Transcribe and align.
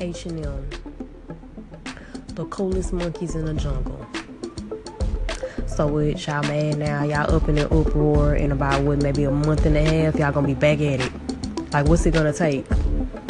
H&M. 0.00 0.70
The 2.34 2.44
coolest 2.50 2.92
monkeys 2.92 3.34
in 3.34 3.44
the 3.44 3.54
jungle. 3.54 4.06
So 5.66 5.88
what 5.88 6.24
y'all 6.24 6.42
mad 6.42 6.78
now? 6.78 7.02
Y'all 7.02 7.34
up 7.34 7.48
in 7.48 7.58
an 7.58 7.66
uproar 7.72 8.36
in 8.36 8.52
about 8.52 8.82
what 8.84 9.02
maybe 9.02 9.24
a 9.24 9.30
month 9.32 9.66
and 9.66 9.76
a 9.76 9.82
half, 9.82 10.14
y'all 10.14 10.30
gonna 10.30 10.46
be 10.46 10.54
back 10.54 10.80
at 10.80 11.00
it. 11.00 11.12
Like 11.72 11.88
what's 11.88 12.06
it 12.06 12.14
gonna 12.14 12.32
take? 12.32 12.64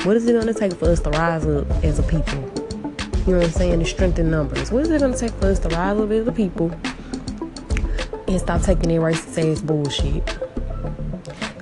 What 0.05 0.17
is 0.17 0.29
it 0.29 0.39
gonna 0.39 0.53
take 0.53 0.75
for 0.75 0.91
us 0.91 1.01
to 1.01 1.11
rise 1.11 1.47
up 1.47 1.71
as 1.83 1.99
a 1.99 2.03
people? 2.03 2.41
You 3.27 3.33
know 3.33 3.39
what 3.39 3.47
I'm 3.47 3.51
saying? 3.51 3.79
The 3.79 3.87
strength 3.87 4.19
in 4.19 4.31
numbers. 4.31 4.71
What 4.71 4.83
is 4.83 4.91
it 4.91 5.01
gonna 5.01 5.17
take 5.17 5.33
for 5.33 5.47
us 5.47 5.59
to 5.61 5.69
rise 5.71 5.99
up 5.99 6.11
as 6.11 6.27
a 6.27 6.33
people 6.33 6.71
and 8.29 8.39
stop 8.39 8.61
taking 8.61 8.91
that 8.91 9.01
racist 9.01 9.53
ass 9.53 9.63
bullshit? 9.63 10.39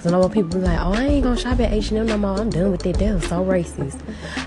I 0.06 0.10
know 0.10 0.28
people 0.28 0.50
be 0.50 0.58
like, 0.58 0.78
oh, 0.78 0.92
I 0.92 1.04
ain't 1.06 1.24
gonna 1.24 1.36
shop 1.36 1.58
at 1.58 1.72
H&M 1.72 2.06
no 2.06 2.16
more. 2.16 2.38
I'm 2.38 2.48
done 2.48 2.70
with 2.70 2.82
that. 2.82 2.96
They're 2.96 3.20
so 3.20 3.44
racist. 3.44 4.00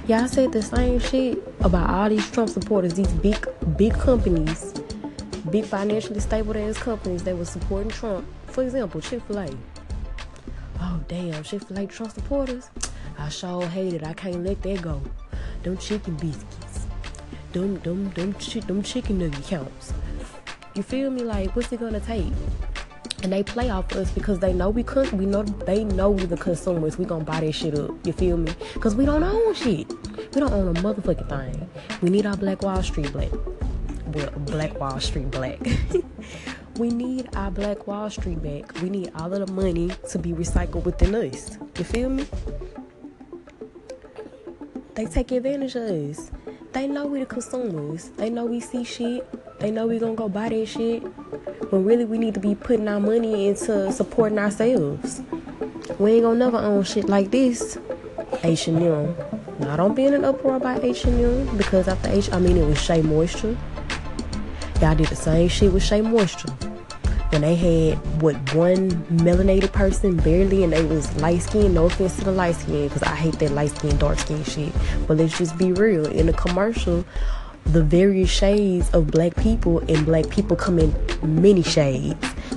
Y'all 0.07 0.27
said 0.27 0.53
the 0.53 0.61
same 0.61 0.99
shit 0.99 1.37
about 1.59 1.89
all 1.89 2.07
these 2.09 2.29
Trump 2.31 2.49
supporters, 2.49 2.93
these 2.93 3.11
big, 3.13 3.45
big 3.75 3.93
companies, 3.93 4.73
big 5.49 5.65
financially 5.65 6.21
stable 6.21 6.57
ass 6.57 6.77
companies 6.77 7.23
that 7.23 7.37
were 7.37 7.43
supporting 7.43 7.89
Trump. 7.89 8.25
For 8.47 8.63
example, 8.63 9.01
Chick-fil-A. 9.01 9.49
Oh 10.79 11.01
damn, 11.09 11.43
Chick-fil-A 11.43 11.87
Trump 11.87 12.13
supporters. 12.13 12.69
I 13.17 13.27
sure 13.27 13.65
hate 13.67 13.93
it. 13.93 14.03
I 14.05 14.13
can't 14.13 14.43
let 14.45 14.61
that 14.61 14.81
go. 14.81 15.01
Them 15.63 15.77
chicken 15.77 16.15
biscuits. 16.15 16.87
Them 17.51 17.79
them 17.79 18.11
them 18.11 18.33
chi- 18.33 18.61
them 18.61 18.81
chicken 18.81 19.19
nugget 19.19 19.43
counts. 19.43 19.93
You 20.73 20.83
feel 20.83 21.09
me? 21.09 21.23
Like 21.23 21.53
what's 21.53 21.71
it 21.73 21.81
gonna 21.81 21.99
take? 21.99 22.31
And 23.21 23.33
they 23.33 23.43
play 23.43 23.69
off 23.69 23.91
us 23.93 24.11
because 24.11 24.39
they 24.39 24.53
know 24.53 24.69
we 24.69 24.83
could. 24.83 25.11
We 25.11 25.25
know 25.25 25.43
they 25.43 25.83
know 25.83 26.09
we 26.11 26.25
the 26.25 26.38
consumers. 26.38 26.97
We 26.97 27.05
gonna 27.05 27.23
buy 27.23 27.41
that 27.41 27.52
shit 27.52 27.77
up. 27.77 27.91
You 28.05 28.13
feel 28.13 28.38
me? 28.38 28.53
Cause 28.80 28.95
we 28.95 29.05
don't 29.05 29.23
own 29.23 29.53
shit. 29.53 29.89
We 30.33 30.39
don't 30.39 30.53
own 30.53 30.75
a 30.75 30.80
motherfucking 30.81 31.27
thing. 31.29 31.69
We 32.02 32.09
need 32.09 32.25
our 32.25 32.38
Black 32.38 32.61
Wall 32.61 32.81
Street 32.81 33.11
black. 33.11 33.29
Well, 34.07 34.31
Black 34.38 34.79
Wall 34.79 34.99
Street 34.99 35.29
black. 35.31 35.59
we 36.77 36.89
need 36.89 37.29
our 37.35 37.52
Black 37.52 37.88
Wall 37.88 38.09
Street 38.09 38.41
back. 38.41 38.81
We 38.81 38.89
need 38.89 39.11
all 39.16 39.33
of 39.33 39.45
the 39.45 39.53
money 39.53 39.91
to 40.09 40.17
be 40.17 40.31
recycled 40.31 40.85
within 40.85 41.13
us. 41.16 41.57
You 41.77 41.83
feel 41.83 42.09
me? 42.09 42.25
They 44.95 45.05
take 45.05 45.31
advantage 45.31 45.75
of 45.75 45.83
us. 45.83 46.31
They 46.72 46.88
know 46.88 47.08
we 47.08 47.20
the 47.20 47.25
consumers. 47.25 48.09
They 48.17 48.30
know 48.30 48.45
we 48.45 48.59
see 48.59 48.84
shit. 48.84 49.28
They 49.59 49.72
know 49.72 49.88
we 49.88 49.98
gonna 49.98 50.14
go 50.14 50.30
buy 50.30 50.50
that 50.50 50.67
shit. 50.67 51.02
When 51.72 51.84
really 51.84 52.06
we 52.06 52.20
need 52.20 52.36
to 52.36 52.39
be 52.39 52.53
putting 52.53 52.88
our 52.88 53.00
money 53.00 53.48
into 53.48 53.92
supporting 53.92 54.38
ourselves. 54.38 55.22
We 55.97 56.14
ain't 56.14 56.23
gonna 56.23 56.38
never 56.38 56.58
own 56.58 56.84
shit 56.84 57.09
like 57.09 57.31
this. 57.31 57.80
H&M. 58.44 59.16
Now 59.59 59.73
I 59.73 59.78
don't 59.78 59.95
be 59.95 60.06
in 60.06 60.14
an 60.14 60.23
uproar 60.23 60.58
about 60.58 60.84
H&M 60.84 61.58
because 61.58 61.88
after 61.88 62.09
H, 62.09 62.31
I 62.31 62.40
mean 62.40 62.56
it 62.56 62.66
was 62.66 62.80
Shea 62.80 63.02
Moisture. 63.02 63.58
Y'all 64.80 64.95
did 64.95 65.08
the 65.08 65.16
same 65.16 65.50
shit 65.50 65.73
with 65.73 65.84
Shea 65.84 66.02
Moisture. 66.02 66.53
When 67.30 67.41
they 67.41 67.55
had 67.55 68.22
what 68.22 68.35
one 68.55 68.89
melanated 69.09 69.72
person 69.72 70.17
barely, 70.17 70.63
and 70.63 70.73
they 70.73 70.83
was 70.83 71.16
light 71.22 71.41
skin. 71.41 71.73
No 71.73 71.85
offense 71.85 72.17
to 72.17 72.25
the 72.25 72.31
light 72.31 72.55
skin, 72.55 72.88
because 72.88 73.03
I 73.03 73.16
hate 73.16 73.38
that 73.39 73.52
light 73.52 73.72
skin, 73.72 73.97
dark 73.97 74.19
skin 74.19 74.44
shit. 74.44 74.73
But 75.08 75.17
let's 75.17 75.38
just 75.38 75.57
be 75.57 75.72
real. 75.72 76.05
In 76.07 76.25
the 76.25 76.33
commercial, 76.33 77.05
the 77.66 77.83
various 77.83 78.30
shades 78.30 78.89
of 78.91 79.11
black 79.11 79.35
people 79.35 79.80
and 79.88 80.05
black 80.05 80.30
people 80.30 80.55
come 80.55 80.80
in 80.80 80.95
many 81.22 81.61
shades 81.61 82.16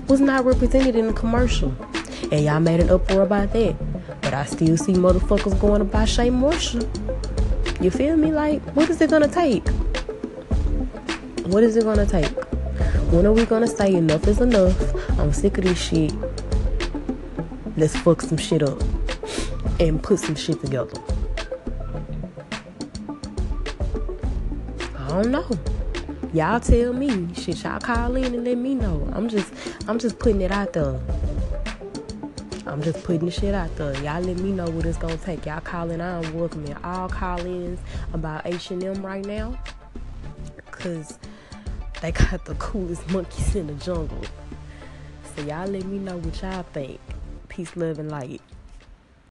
was 0.08 0.20
not 0.20 0.44
represented 0.44 0.96
in 0.96 1.06
the 1.08 1.12
commercial. 1.12 1.74
And 2.30 2.44
y'all 2.44 2.60
made 2.60 2.80
an 2.80 2.88
uproar 2.88 3.22
about 3.22 3.52
that. 3.52 3.76
But 4.22 4.32
I 4.32 4.44
still 4.46 4.76
see 4.76 4.94
motherfuckers 4.94 5.58
going 5.60 5.80
to 5.80 5.84
buy 5.84 6.06
Shea 6.06 6.30
Moisture. 6.30 6.88
You 7.80 7.90
feel 7.90 8.16
me? 8.16 8.32
Like, 8.32 8.62
what 8.76 8.88
is 8.88 9.00
it 9.00 9.10
gonna 9.10 9.28
take? 9.28 9.68
What 11.46 11.62
is 11.64 11.76
it 11.76 11.84
gonna 11.84 12.06
take? 12.06 12.32
When 13.10 13.26
are 13.26 13.32
we 13.32 13.44
gonna 13.46 13.66
say 13.66 13.94
enough 13.94 14.26
is 14.26 14.40
enough? 14.40 14.76
I'm 15.18 15.32
sick 15.32 15.58
of 15.58 15.64
this 15.64 15.78
shit. 15.78 16.12
Let's 17.76 17.96
fuck 17.96 18.22
some 18.22 18.38
shit 18.38 18.62
up 18.62 18.80
and 19.80 20.02
put 20.02 20.18
some 20.18 20.34
shit 20.34 20.60
together. 20.60 21.00
I 24.98 25.08
don't 25.08 25.30
know. 25.30 25.48
Y'all 26.32 26.60
tell 26.60 26.92
me. 26.92 27.32
Shit, 27.34 27.62
y'all 27.62 27.80
call 27.80 28.16
in 28.16 28.34
and 28.34 28.44
let 28.44 28.56
me 28.56 28.74
know. 28.74 29.08
I'm 29.12 29.28
just 29.28 29.52
I'm 29.86 29.98
just 29.98 30.18
putting 30.18 30.40
it 30.40 30.50
out 30.50 30.72
there. 30.72 30.98
I'm 32.66 32.82
just 32.82 33.04
putting 33.04 33.26
the 33.26 33.30
shit 33.30 33.54
out 33.54 33.74
there. 33.76 33.94
Y'all 34.02 34.22
let 34.22 34.38
me 34.38 34.52
know 34.52 34.64
what 34.70 34.86
it's 34.86 34.96
gonna 34.96 35.18
take. 35.18 35.44
Y'all 35.44 35.60
calling 35.60 36.00
I'm 36.00 36.32
welcoming 36.32 36.74
all 36.82 37.08
call-ins 37.08 37.80
about 38.14 38.46
H&M 38.46 39.04
right 39.04 39.24
now. 39.26 39.58
Cause 40.70 41.18
they 42.02 42.10
got 42.10 42.44
the 42.44 42.56
coolest 42.56 43.08
monkeys 43.10 43.54
in 43.54 43.68
the 43.68 43.74
jungle. 43.74 44.20
So 45.36 45.42
y'all 45.42 45.68
let 45.68 45.84
me 45.84 45.98
know 45.98 46.16
what 46.16 46.42
y'all 46.42 46.64
think. 46.72 46.98
Peace, 47.48 47.76
love, 47.76 48.00
and 48.00 48.10
light. 48.10 48.42